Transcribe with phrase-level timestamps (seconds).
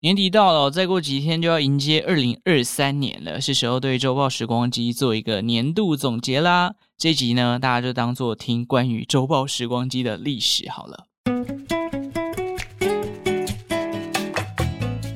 [0.00, 6.72] 年底到了，再过几天就要迎接二零二三年了，是时候对周报时光机做一个年度总结啦。
[6.96, 11.06] 这集呢，大家就当做听关于周报时光机的历史好了。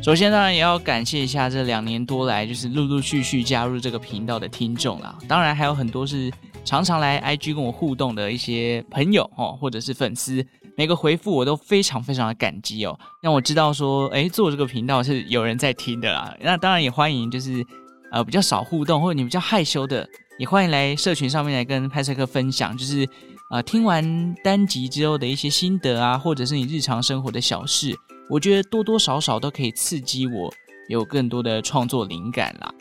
[0.03, 5.17] 首先，当然也要感谢一下这两年多来就是陆陆续续加入这个频道的听众啦。
[5.29, 6.29] 当然，还有很多是
[6.65, 10.45] 常常来 IG 跟我互动的一些朋友哦，或者是粉丝。
[10.83, 16.37] 每个回复我都非常非常的感激哦，让我知道说，诶，做这个频道是有人在听的啦。
[16.41, 17.65] 那当然也欢迎，就是
[18.11, 20.05] 呃比较少互动或者你比较害羞的，
[20.41, 23.09] 也欢迎来社群上面来跟派翠克分享，就是
[23.53, 27.97] 呃听完单集之后的一些心得啊，或者是你日常生活的小事，
[28.29, 30.53] 我觉得多多少少都可以刺激我
[30.89, 32.75] 有更多的创作灵感啦。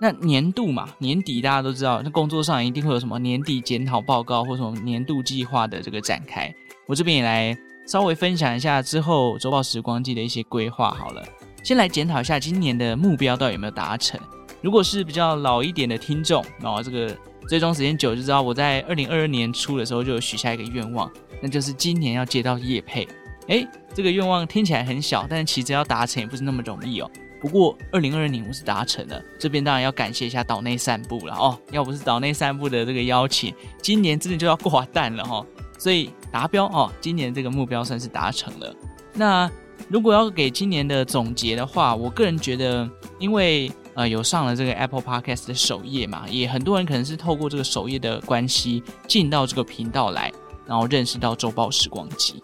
[0.00, 6.50] 那年度嘛，年底大家都知道，那工作上一定会有什么年底检讨报告或什么年度计划的这个展开。
[6.88, 7.54] 我这边也来
[7.86, 11.22] 稍微分享一下之后周报时光机的一些规划好了。
[11.62, 14.18] 先来检讨一下今年的目标到底有没有达成。
[14.62, 17.14] 如果是比较老一点的听众，哦，这个
[17.46, 23.06] 追踪时间久就知道，我在二零二二年初的时候就有许下一个愿望，那就是今年要接到叶配。
[23.48, 27.10] 诶，这个愿望听起来很小，但其实要达成也不是那么容易哦。
[27.38, 31.58] 不过二零二二年我是达成了，这边当然要感谢一下岛内散步了哦。
[31.70, 35.46] 要不是岛内散步的这个邀请，今年真的就要挂蛋了哈、哦。
[35.78, 38.74] 所以达标哦，今年这个目标算是达成了。
[39.14, 39.50] 那
[39.88, 50.32] 如果要给今年的总结的话，我个人觉得，因为呃有上了这个 Apple Podcast 的首页嘛，也很多人可能是透过这个首页的关系进到这个频道来，
[50.66, 52.42] 然后认识到周报时光机。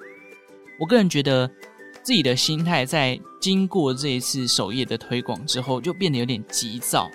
[0.79, 1.47] 我个人觉得
[2.03, 7.11] 自己的心态在经过这一次首页的推广之后，就变得有点急躁。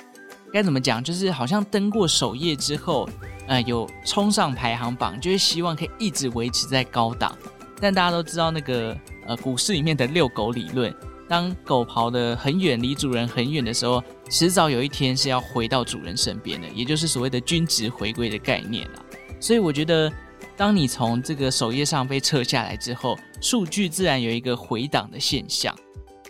[0.51, 1.03] 该怎么讲？
[1.03, 3.09] 就是好像登过首页之后。
[3.49, 7.35] 呃，有冲上排行榜，就是希望可以一直维持在高档。
[7.81, 10.93] 但大家都知道那个呃，股市里面的遛狗理论，
[11.27, 19.03] 当狗跑得很远，离主人很远的时候，迟早有一天是要回到主人身边的，也就是所谓的均值回归的概念啦。
[19.39, 20.11] 所以我觉得，
[20.55, 25.75] 当你从这个首页上被撤下来之后，数据自然有一个回档的现象。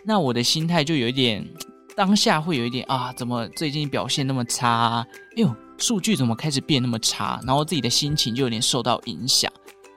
[0.06, 1.46] 那我的心态就有一点，
[1.98, 5.06] 当下会有一点啊，怎么最近表现那么差啊？
[5.36, 5.54] 哎呦！
[5.80, 7.40] 数据怎么开始变那么差？
[7.46, 9.52] 然后自己的心情就有点受到影响，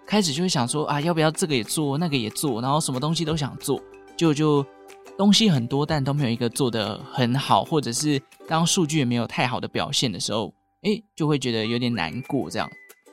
[0.06, 3.82] 开始就会想说啊，要不要这个也做，那个也做，然后什么东西都想做，
[4.16, 4.65] 就就
[5.19, 12.70] 东西很多，但都没有一个做得很好，或者是当数据也没有太好的表现的时候，诶，就会觉得有点难过这样。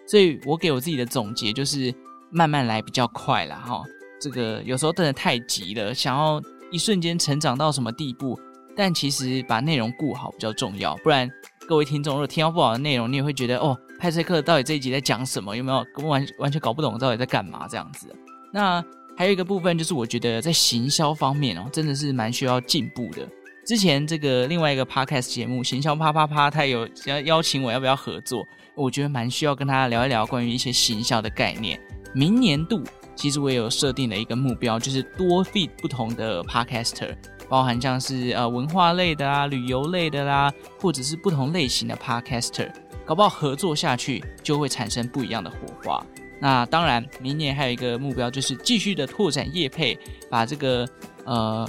[0.07, 1.94] 所以我给我自己的总结就是
[2.31, 3.84] 慢慢来比较快啦哈。
[4.22, 6.41] 这个有时候真的太急了，想要
[6.72, 8.40] 一瞬间成长到什么地步，
[8.75, 11.28] 但其实把内容顾好比较重要，不然。
[11.69, 15.56] 各位听众，如果听到不好的内容，你也会觉得哦，派翠克到底这一集在讲什么？
[15.56, 18.07] 有没有根本完完全搞不懂到底在干嘛这样子？
[18.52, 18.84] 那
[19.16, 23.22] 还有一个部分就是，我觉得在行销方面哦，真的是蛮需要进步的。
[23.68, 28.44] 之前这个另外一个 podcast 节目《行销啪啪啪》，他有要邀请我要不要合作？
[28.75, 31.80] 我觉得蛮需要跟他聊一聊关于一些行销的概念。
[32.16, 32.81] 明年度
[33.16, 37.16] 其实我也有设定了一个目标，就是多 feed 不同的 podcaster。
[37.50, 42.72] 包含像是呃文化类的啊、旅游类的啦，或者是不同类型的 podcaster，
[43.06, 46.06] 搞不好合作下去就会产生不一样的火花。
[46.40, 49.98] 那当然，明年还有一个目标就是继续的拓展业配，
[50.30, 50.88] 把这个
[51.26, 51.68] 呃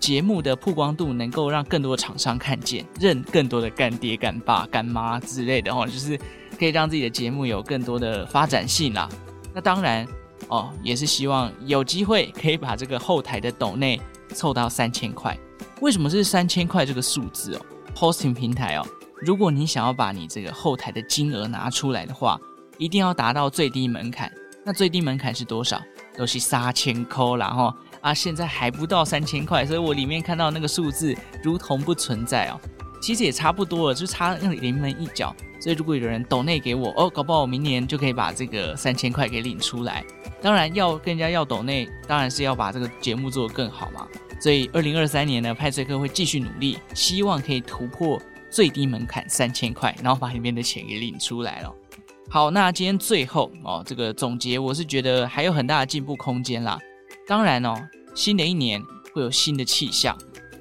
[0.00, 6.18] 节目的曝光度能够让更多的厂商看见，认更多的干爹、干爸、干妈之类的哦，就是
[6.58, 9.08] 可以让自己的节目有更多的发展性啦。
[9.54, 10.04] 那当然
[10.48, 14.00] 哦，也是希望有机会可以把这个后台的抖内。
[14.34, 15.38] 凑到三千块，
[15.80, 17.60] 为什么是三千块这个数字哦
[17.94, 18.86] ？Hosting 平台哦，
[19.20, 22.38] 如果你想要把你这个后台的金额拿出来的话，
[22.78, 24.32] 一定要达到最低门槛。
[24.64, 25.80] 那最低门槛是多少？
[26.16, 27.74] 都是三千块啦齁。
[28.00, 32.60] 啊，现在还不到三千块，所以我里面看到那个数字如同不存在哦。
[33.00, 35.34] 其实也差不多了，就差那临门一脚。
[35.58, 40.04] 所以如果有人抖内给我哦，搞不好我明年就可以把这个三千块给领出来。
[40.40, 44.06] 当然要跟人家要抖内，当然是要把这个节目做得更好嘛。
[44.40, 48.18] 所以二零二三年呢，派翠克会继续努力，希望可以突破
[48.50, 51.70] 最低门槛三千块，然后把里面的钱给领出来了。
[52.30, 56.78] 好，那今天最后哦，这个总结我是觉得还有很大的进步空间啦。
[57.26, 57.74] 当然哦，
[58.14, 58.82] 新的一年
[59.12, 60.16] 会有新的气象，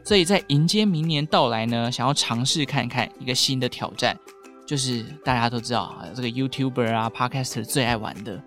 [0.10, 4.18] 所以在迎接明年到来呢，想要尝试看看一个新的挑战，
[4.66, 8.42] 就是大家都知道啊，这个 YouTuber 啊、Podcaster 最爱玩的。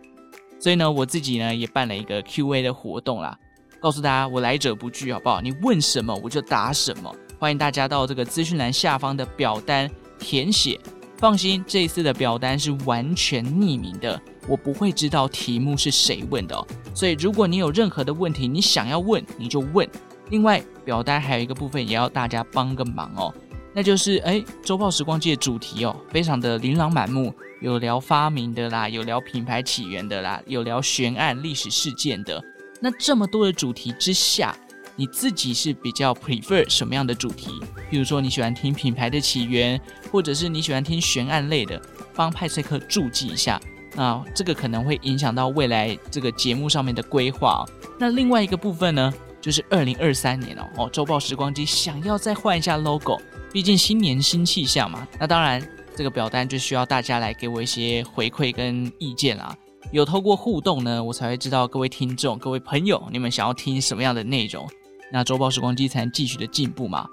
[0.59, 3.39] 所以呢，我自己呢也办了一个 Q&A 的活动啦，
[3.79, 5.41] 告诉大家我来者不拒，好不好？
[5.41, 9.89] 你问什么我就答什么，欢迎大家到这个资讯栏下方的表单
[10.19, 10.81] 填写。
[11.17, 16.67] 放心，这一次的表单是完全匿名的，我不会知道题目是谁问的哦。
[16.93, 19.89] 所以如果你有任何的问题，你想要问你就问。
[20.31, 23.33] 另外，表单还有一个部分也要大家帮个忙哦，
[23.75, 32.43] 那就是哎，周报时光机的主题哦，非常的琳琅满目，有聊发明的啦，有聊品牌起源的啦，有聊悬案历史事件的。
[32.81, 34.55] 那这么多的主题之下，
[34.97, 37.61] 你自己是比较 prefer 什么样的主题？
[37.89, 39.81] 比如说你喜欢听品牌的起源，
[40.11, 41.81] 或者是你喜欢听悬案类的，
[42.15, 43.61] 帮派翠克注记一下。
[43.95, 47.69] 那这个可能会影响到未来这个节目上面的规划哦。
[47.99, 49.13] 那另外一个部分呢，
[49.43, 53.21] 就是二零二三年哦，哦，周报时光机想要再换一下 logo，
[53.53, 55.07] 毕竟新年新气象嘛。
[55.19, 55.61] 那当然，
[55.95, 59.55] 这个表单就需要大家来给我一些回馈跟意见啦。
[59.91, 64.67] 有透过互动呢，我才会知道各位听众、各位朋友，你们想要听什么样的内容，
[65.13, 67.07] 那周报时光机才能继续的进步嘛。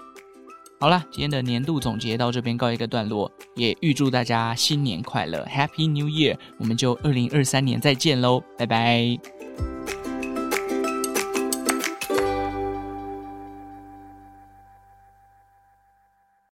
[0.78, 6.38] 好了，今天的年度总结到这边告一个段落，也预祝大家新年快乐，Happy New Year！
[6.58, 9.99] 我们就二零二三年再见喽，拜拜。